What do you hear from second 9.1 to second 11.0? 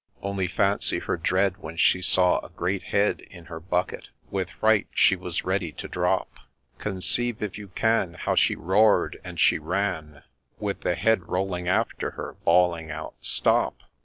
and she ran, With the